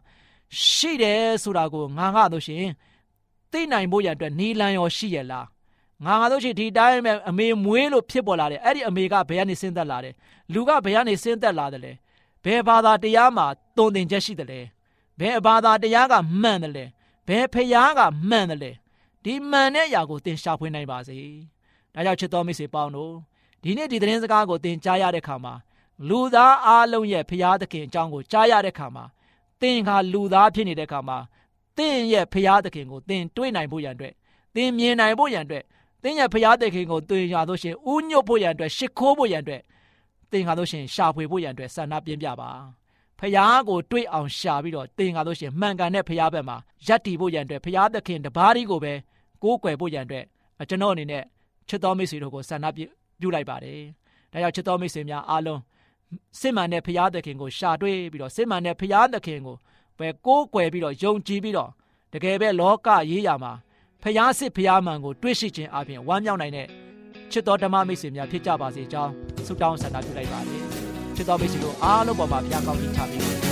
[0.61, 2.65] ရှိတယ်ဆိုတာကိုငါငါတို့ရှင်
[3.51, 5.47] သိနိုင်ဖို့ရန်အတွက်နီလန်ရောရှိရလား
[6.05, 10.13] ငါငါတို့ရှင်ဒီတိုင်းပဲအမေမွေးလို့ဖြစ်ပေါ်လာတယ်အဲ့ဒီအမေကဘယ်ကနေဆင်းသက်လာတယ်
[10.53, 11.91] လူကဘယ်ကနေဆင်းသက်လာတယ်လဲ
[12.43, 13.45] ဘယ်ဘာသာတရားမှာ
[13.77, 14.59] တုံသင်ချက်ရှိတယ်လဲ
[15.19, 16.85] ဘယ်ဘာသာတရားကမှန်တယ်လဲ
[17.27, 18.71] ဘယ်ဖရားကမှန်တယ်လဲ
[19.25, 21.17] ဒီမှန်တဲ့အရာကိုသင်ရှာဖွေနိုင်ပါစေ
[21.93, 23.13] ဒါကြောင့်ချစ်တော်မိတ်ဆွေပေါင်းတို့
[23.63, 25.53] ဒီနေ့ဒီသတင်းစကားကိုသင်ကြားရတဲ့အခါမှာ
[26.09, 29.05] လူသားအားလုံးရဲ့ဖရာသခင်အကြောင်းကိုကြားရတဲ့ခါမှာ
[29.61, 31.17] သင်ကလူသားဖြစ်နေတဲ့ခါမှာ
[31.77, 34.13] သင်ရဲ့ဖရာသခင်ကိုသင်တွေးနိုင်ဖို့ရန်အတွက်
[34.55, 35.63] သင်မြင်နိုင်ဖို့ရန်အတွက်
[36.03, 39.61] သင်ရဲ့ဖရာသခင်ကိုတွေ့ရလို့ရှိရင်ဥညွတ်ဖို့ရန်အတွက်ရှ िख ိုးဖို့ရန်အတွက်
[40.31, 42.49] သင်ကလို့ရှိရင်ရှာဖွေဖို့ရန်အတွက်ဆန္ဒပြင်းပြပါ
[43.19, 46.57] ဖရာကိုတွေးအောင်ရှာပြီးတော့သင်ကလို့ရှိရင်မှန်ကန်တဲ့ဖရာဘက်မှာ
[46.87, 48.93] ယက်တီဖို့ရန်အတွက်ဖရာသခင်တပါးဒီကိုပဲ
[49.43, 50.25] ကိုးကွယ်ဖို့ရန်အတွက်
[50.69, 51.23] ကျွန်တော်အနေနဲ့
[51.69, 53.79] ချစ်တော်မိတ်ဆွေတို့ကိုဆန္ဒပြုလိုက်ပါတယ်
[54.31, 55.61] ဒါကြောင့်ချစ်တော်မိတ်ဆွေများအားလုံး
[56.39, 59.55] စစ်မှန်တဲ့ဖရာသခင်ကိုရှာတွေ့ပြီးတော့စစ်မှန်တဲ့ဖရာသခင်ကို
[59.99, 61.69] ပဲကိုးကွယ်ပြီးတော့ယုံကြည်ပြီးတော့
[62.13, 63.51] တကယ်ပဲလောကရေးရာမှာ
[64.03, 66.67] ဖရာစစ်ဖရာမှန်ကိုတွေ့ရှိခြင်းအပြင်ဝမ်းမြောက်နိုင်တဲ့
[67.31, 69.11] ချစ်တော်ဓမ္မမိတ်ဆွေများဖြစ်ကြပါစေကြောင်း
[69.47, 70.61] ဆုတောင်းဆန္ဒပြုလိုက်ပါတယ်
[71.15, 73.42] ချစ်တော်မိတ်ဆွေတို့အားလုံးပေါ်မှာဘုရားကောင်းကြီးချပေးပါ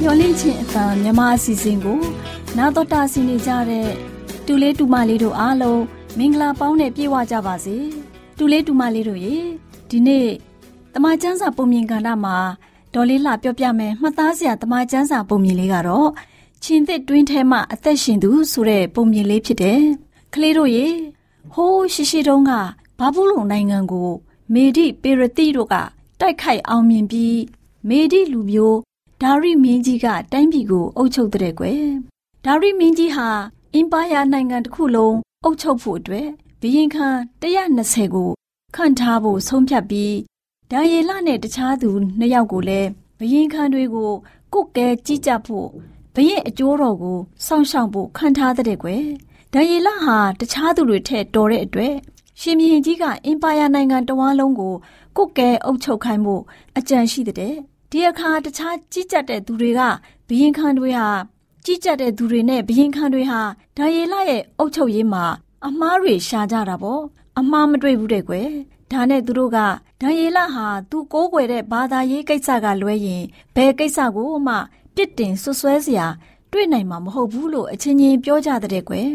[0.00, 2.00] မျော်လင့်ခြင်းအပံမြမအစီအစဉ်ကို
[2.56, 3.88] နာတော်တာဆင်နေကြတဲ့
[4.46, 5.82] တူလေးတူမလေးတို့အားလုံး
[6.18, 7.76] မင်္ဂလာပေါင်းနဲ့ပြည့်ဝကြပါစေ
[8.38, 9.36] တူလေးတူမလေးတို့ရေ
[9.90, 10.28] ဒီနေ့
[10.94, 12.36] တမချန်းစာပုံမြင်ကဏ္ဍမှာ
[12.94, 16.08] ဒေါ်လေးလှပြောပြမယ်မှတ်သားစရာတမချန်းစာပုံမြင်လေးကတော့
[16.62, 19.80] ချင်းသစ်တွင်းထဲမှာအသက်ရှင်သူဆိုတဲ့ပုံမြင်လေးဖြစ်တယ်
[20.34, 20.86] ကလေးတို့ရေ
[21.54, 22.52] ဟိုးရှိရှိတုန်းက
[22.98, 24.10] ဘာဘူးလုံနိုင်ငံကို
[24.52, 25.74] မေဒီပေရတိတို့က
[26.20, 27.38] တိုက်ခိုက်အောင်မြင်ပြီး
[27.88, 28.78] မေဒီလူမျိုး
[29.22, 31.84] ဒါရီမင်းကြီးကတိုင်းပြည်ကိုအုပ်ချုပ်တဲ့ကွယ်
[32.44, 33.28] ဒါရီမင်းကြီးဟာ
[33.74, 36.28] အင်ပါယာနိုင်ငံတစ်ခုလုံးအုပ်ချုပ်ဖို့အတွက်
[36.60, 37.08] ဘီရင်ခံ
[37.42, 38.30] 120ကို
[38.76, 40.16] ခန့်ထားဖို့ဆုံးဖြတ်ပြီး
[40.70, 44.12] ဒါယေလနဲ့တခြားသူနှစ်ယောက်ကိုလည်းဘီရင်ခံတွေကို
[44.52, 45.68] ကုတ်ကဲကြီးကြပ်ဖို့
[46.14, 49.04] ဘရင်အကျိုးတော်ကိုစောင့်ရှောက်ဖို့ခန့်ထားတဲ့ကွယ်
[49.52, 51.94] ဒါယေလဟာတခြားသူတွေထက်တော်တဲ့အတွက်
[52.40, 54.74] ရှင်မြင်းကြီးကအင်ပါယာနိုင်ငံတဝန်းလုံးကို
[55.16, 56.42] ကုတ်ကဲအုပ်ချုပ်ခိုင်းဖို့
[56.78, 57.56] အကြံရှိတဲ့
[57.90, 59.80] ဒီအခါတခြားကြီးကြပ်တဲ့သူတွေက
[60.28, 61.08] ဘရင်ခံတွေဟာ
[61.64, 63.40] ကြီးကြပ်တဲ့သူတွေနဲ့ဘရင်ခံတွေဟာ
[63.76, 65.24] ဒါယေလရဲ့အုပ်ချုပ်ရေးမှာ
[65.66, 67.02] အမားတွေရှာကြတာပေါ့
[67.38, 68.50] အမားမတွေ့ဘူးတဲ့ကွယ်
[68.92, 69.58] ဒါနဲ့သူတို့က
[70.00, 74.54] ဒံယေလဟာသူကိုးကွယ်တဲ့ဘာသာရေးကိစ္စကလွဲရင်ဘယ်ကိစ္စကိုမှ
[74.94, 76.06] ပြစ်တင်ဆွဆွဲစရာ
[76.52, 79.08] တွေ့နိုင်မှာမဟုတ်ဘူးလို့အချင်းချင်းပြောကြတဲ့ကွယ်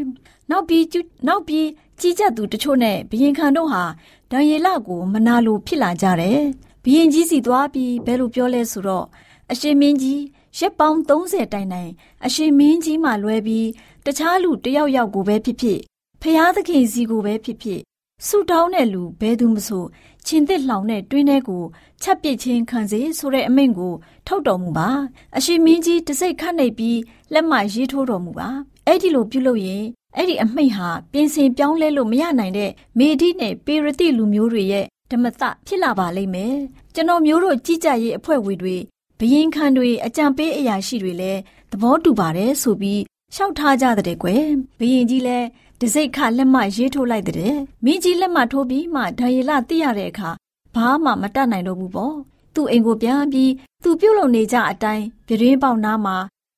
[0.49, 0.85] နောက်ပြီး
[1.27, 1.67] နောက်ပြီး
[1.99, 3.83] ကြီးကြပ်သူတချို့နဲ့ဘယင်ခံတို့ဟာ
[4.31, 6.41] ဒံယေလကိုမနာလိုဖြစ်လာကြတယ်
[6.83, 9.05] ဘယင်ကြီးစီသွားပြီးဘယ်လိုပြောလဲဆိုတော့
[9.51, 10.21] အရှင်မင်းကြီး
[10.57, 11.91] ရက်ပေါင်း30တိုင်တိုင်
[12.25, 13.67] အရှင်မင်းကြီးမှလွဲပြီး
[14.05, 15.79] တခြားလူတယောက်ယောက်ကိုပဲဖြစ်ဖြစ်
[16.21, 17.81] ဖျားသခင်စီကိုပဲဖြစ်ဖြစ်
[18.27, 19.83] ဆူတောင်းတဲ့လူဘယ်သူမဆို
[20.25, 21.63] ချင်းသစ်လှောင်တဲ့တွင်းထဲကို
[22.01, 23.93] ချက်ပစ်ချင်းခံစေဆိုတဲ့အမိန့်ကို
[24.27, 24.89] ထုတ်တော်မူပါ
[25.37, 26.99] အရှင်မင်းကြီးတစိတ်ခတ်နေပြီး
[27.33, 28.49] လက်မရေးထိုးတော်မူပါ
[28.85, 29.83] အဲ့ဒီလိုပြုလုပ်ရင်
[30.15, 36.55] အဲ့ဒီအမိန့်ဟာပြင်ဆင်ပြောင်းလဲလို့မရနိုင်တဲ့မေဒီနဲ့ပေရတိလူမျိုးတွေရဲ့ ဓမ္မသဖြစ်လာပါလိမ့်မယ်
[36.95, 38.77] ကျွန်တော်မျိုးတို့ကြီးကြပ်ရေးအဖွဲ့ဝေတွေ
[39.19, 41.39] ဘယင်ခံတွေအကြံပေးအရာရှိတွေလည်း
[41.71, 43.01] သဘောတူပါတယ်ဆိုပြီး
[43.33, 44.43] လျှောက်ထားကြတဲ့ကွယ်
[44.79, 45.47] ဘယင်ကြီးလည်း
[45.81, 50.29] တစိတ်ခလက်မရေးထိုးလိုက်တဲ့မင်းကြီးလက်မထိုးပြီးမှဒံရီလသိရတဲ့အခါ
[50.75, 52.15] ဘာမှမတတ်နိုင်တော့ဘူးပေါ့
[52.55, 53.51] သူ့အိမ်ကိုပြန်ပြီး
[53.83, 56.17] သူပြုတ်လုံနေကြအတိုင်းပြရင်းပေါက်နားမှာ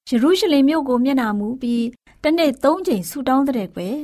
[0.09, 1.85] ယေရုရှလင်မြို့ကိုမျက်နှာမူပြီး
[2.23, 3.97] တနေ့သုံးချိန်ဆူတောင်းတဲ့ကွယ်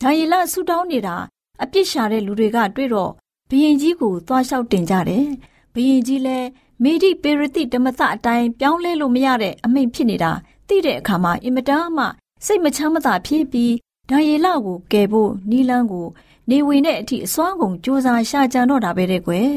[0.00, 1.16] ဒံရီလဆူတောင်းနေတာ
[1.62, 3.12] အပြစ်ရှာတဲ့လူတွေကတွေ့တော့
[3.52, 5.26] ဘယင်ကြီးကိုသွားလျှောက်တင်ကြတယ်
[5.74, 6.48] ဘယင်ကြီးလည်း
[6.82, 10.32] မေဒီပေရတိဓမ္မသအတိုင်းပြောင်းလဲလို့မရတဲ့အမိန့်ဖြစ်နေတာ
[10.68, 12.04] သိတဲ့အခါမှာအင်မတန်မှ
[12.44, 13.74] စိတ်မချမ်းမသာဖြစ်ပြီး
[14.10, 16.06] ဒံယေလကိုကယ်ဖို့နီလန်းကို
[16.50, 19.50] နေဝင်တဲ့အထိအစွမ်းကုန်စူးစမ်းရှာကြံတော့တာပဲတဲ့ကွယ်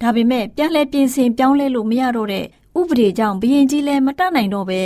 [0.00, 2.44] ဒါပေမဲ့ပြန်လဲပြင်ဆင်ပြောင်းလဲလို့မရတော့တဲ့
[2.78, 4.80] ဥပဒေကြောင့်ဘရင်ကြီးလည်းမတတ်နိုင်တော့ပဲ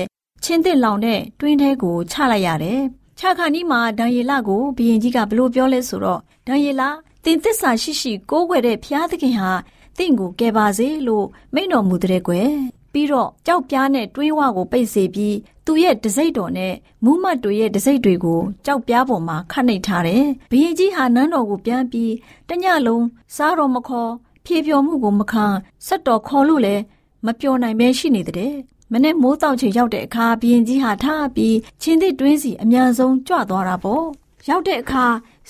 [0.45, 2.81] ချင်းတစ်လောင်တဲ့တွင်းထဲကိုချလိုက်ရတယ်
[3.19, 6.83] ချခါနီးမှာဒံယေလကိုဘရင်ကြီးကဘလို့ပြောလဲဆိုတော့ဒံယေလ
[7.27, 9.51] တင်သစ္စာရှိရှိကိုးကွယ်တဲ့ဖျားသခင်ဟာ
[9.99, 12.51] တင့်ကိုကယ်ပါစေလို့မိန့်တော်မူတဲ့ကွယ်
[12.93, 22.13] ပြီးတော့ကြောက်ပြားနဲ့တွင်းဝကိုပိတ်စေပြီးသူ့ရဲ့တစိမ့်တော်နဲ့မူးမတ်တွေရဲ့တစိမ့်တွေကိုကြောက်ပြားပေါ်မှာခတ်နှိပ်ထားတယ်။ဘုရင်ကြီးဟာနန်းတော်ကိုပြန်ပြီး
[22.49, 23.05] တညလုံး
[23.37, 24.11] စားတော်မခေါ်
[24.45, 25.47] ဖြေပြော်မှုကိုမခံ
[25.87, 26.83] ဆက်တော်ခေါ်လို့လည်း
[27.27, 28.55] မပြောနိုင်ပဲရှိနေတဲ့။
[28.93, 34.05] မနေ့မိုးတောက်ချိန်ရောက်တဲ့အခါဘုရင်ကြီးဟာထားပြီးချင်းသစ်တွင်းစီအများဆုံးကြွသွားတာပေါ့။
[34.49, 35.05] ရောက်တဲ့အခါ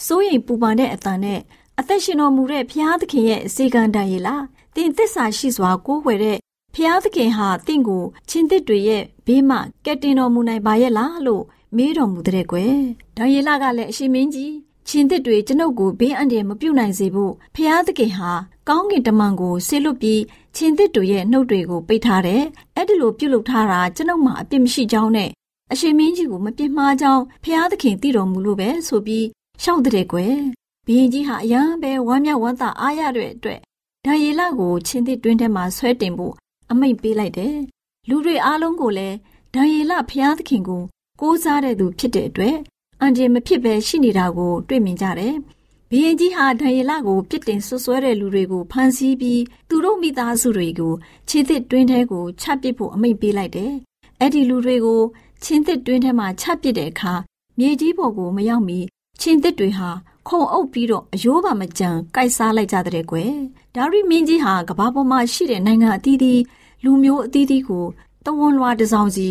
[0.05, 1.41] စိုးရိမ်ပူပန်တဲ့အတန်နဲ့
[1.81, 6.39] အသက်ရှင်တော်မူတဲ့ဘုရားသခင်ရဲ့အစီကံတန်ရည်လားတင်သစ္စာရှိစွာကိုးကွယ်တဲ့
[6.75, 11.45] ဖျားသခင်ဟာတင့်ကိုချင်းတစ်တွေရဲ့ဘေးမှကက်တင်တော်မူနိုင်ပါရဲ့လားလို့
[11.77, 12.75] မေးတော်မူတဲ့ကွယ်။
[13.17, 14.55] ဒေါယေလကလည်းအရှင်မင်းကြီး
[14.89, 18.31] ချင်းတစ်တွေကျွန်ုပ်ကိုဘေးအန္တရာယ်မပြုတ်နိုင်စေဖို့ဖျားသခင်ဟာ
[18.69, 20.23] ကောင်းကင်တမန်ကိုဆေလွတ်ပြီး
[20.57, 22.43] ချင်းတစ်တွေရဲ့နှုတ်တွေကိုပိတ်ထားတယ်။
[22.77, 25.31] အဲ့ဒီလိုပြုတ်လုထားတာကျွန်ုပ်မှအပြစ်မရှိကြောင်းနဲ့
[25.73, 29.27] အရှင်မင်းကြီးကိုမပြစ်မှားကြောင်းဖျားသခင်သိတော်မူလို့ပဲဆိုပြီး
[29.63, 30.37] ရှောက်တဲ့ကွယ်။
[30.87, 33.61] ဘုရင်ကြီးဟာအရန်ပဲဝမ်းမြောက်ဝမ်းသာအားရတဲ့အတွက်
[34.05, 36.35] ဒါယေလကိုချင်းတစ်တွင်းထဲမှာဆွဲတင်ဖို့
[36.71, 37.57] အမိန့်ပေးလိုက်တယ်။
[38.09, 39.17] လူတွေအားလုံးကိုလည်း
[39.55, 40.83] ဒံယေလဖျားသခင်ကို
[41.21, 42.57] ကိုးစားတဲ့သူဖြစ်တဲ့အတွက်
[43.01, 45.35] အန်ဂျင်မဖြစ်ပဲရှိနေတာကို တွေ့မြင်ကြတယ်။
[45.91, 50.95] ဘီရင်ကြီးဟာဒံယေလကိုပြစ်တင်ဆွဆွဲတဲ့လူတွေကိုဖမ်းဆီးပြီးသူတို့မိသားစုတွေကို
[51.29, 53.73] ခြေသစ်တွင်းထဲကိုချပစ်ဖို့အမိန့်ပေးလိုက်တယ်။
[54.21, 55.03] အဲ့ဒီလူတွေကို
[55.45, 57.13] ချင်းသစ်တွင်းထဲမှာချပစ်တဲ့အခါ
[57.59, 58.79] မြေကြီးပေါ်ကိုမရောက်မီ
[59.21, 59.91] ချင်းသစ်တွေဟာ
[60.29, 63.33] ခုံအုပ်ပြီးတော့အယိုးပါမကြံကိုက်စားလိုက်ကြတဲ့ကွယ်
[63.75, 66.41] ဒါရီမင်းကြီးဟာကဘာပေါ်မှာရှိတဲ့နိုင်ငံအသီးသီး
[66.85, 67.87] လူမျိုးအသီးသီးကို
[68.25, 69.29] တဝန်လွာတစ်စောင်းစီ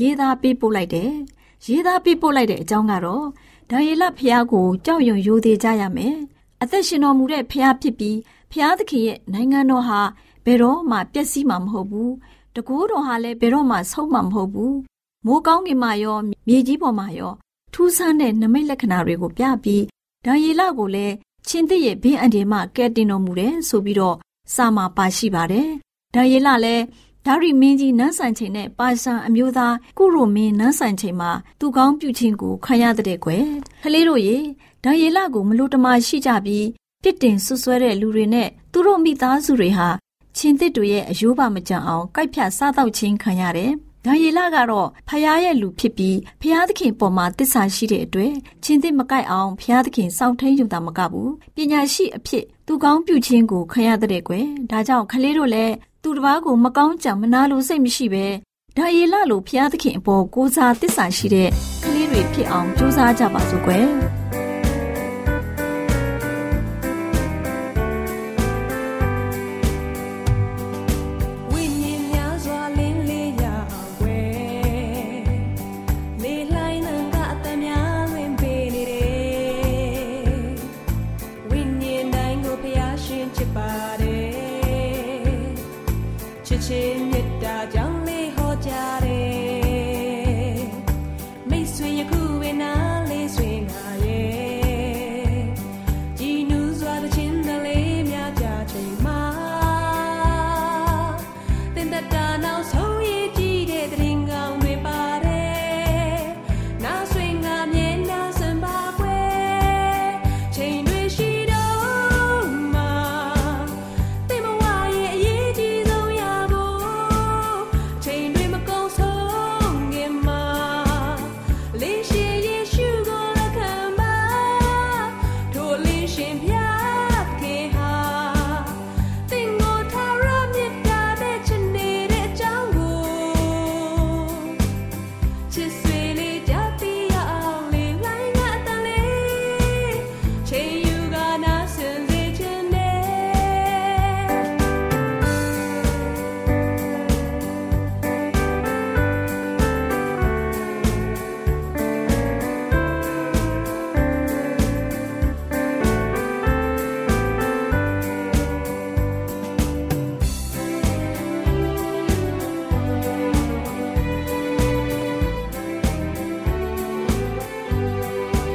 [0.00, 1.10] ရေးသားပေးပို့လိုက်တယ်
[1.66, 3.24] ရေးသားပေးပို့လိုက်တဲ့အကြောင်းကတော့
[3.70, 6.16] ဒါရီလဖျားကိုကြောက်ရွံ့ရိုသေကြရမယ်
[6.62, 8.18] အသက်ရှင်တော်မူတဲ့ဖျားဖြစ်ပြီး
[8.52, 10.00] ဖျားသခင်ရဲ့နိုင်ငံတော်ဟာ
[10.44, 12.12] ဘယ်တော့မှပျက်စီးမှာမဟုတ်ဘူး
[12.56, 14.76] တကူတော်ဟာလည်းဘယ်တော့မှဆုံးမှာမဟုတ်ဘူး
[15.26, 17.32] မိုးကောင်းကင်မှာရောမြေကြီးပေါ်မှာရော
[17.74, 19.82] ထူးဆန်းတဲ့နမိတ်လက္ခဏာတွေကိုပြပြီး
[20.24, 21.14] ဒါရီလကိုလည်း
[21.46, 24.16] ချင်းသစ်ရဲ့ဘင်းအန်ဒီမှကဲတင်တော်မူတယ်ဆိုပြီးတော့
[24.54, 25.68] စာမှာပါရှိပါတယ်။
[26.14, 26.84] ဒါရီလလည်း
[27.26, 33.44] ဒါရီမင်းကြီးနန်းဆန်ချိန်နဲ့ပါရှန်အမျိုးသားကုရိုမင်းနန်းဆန်ချိန်မှာသူကောင်းပြုခြင်းကိုခံရတဲ့ကွယ်။
[33.82, 34.36] ကလေးတို့ရေ
[34.84, 36.66] ဒါရီလကိုမလို့တမရှိကြပြီး
[37.02, 39.88] ပြစ်တင်ဆွဆွဲတဲ့လူတွေနဲ့သူတို့မိသားစုတွေဟာ
[40.36, 43.72] ချင်းသစ်တွေရဲ့အယိုးပါမကြံအောင်ကြိုက်ဖြတ်စားတော့ခြင်းခံရတယ်။
[44.04, 48.32] ဒါယေလကတော့ဖျားရဲ့လူဖြစ်ပြီးဖျားသခင်ပေါ်မှာတစ္ဆာရှိတဲ့အတွက်
[48.64, 58.26] ချင်းသစ်မကိုက်အောင်ဖျားသခင်စောင့်ထိန်ယူတာမကဘူးပညာရှိအဖြစ်သူကောင်းပြုခြင်းကိုခံရတဲ့ကွယ်ဒါကြောင့်ခလေးတို့လည်းသူတစ်ပါးကိုမကောင်းကြံမနာလိုစိတ်မရှိပဲ
[58.76, 61.48] ဒါယေလလိုဖျားသခင်အပေါ်ကိုးစားတစ္ဆာရှိတဲ့
[61.84, 63.86] ကလေးတွေဖြစ်အောင်ကြိုးစားကြပါစို့ကွယ်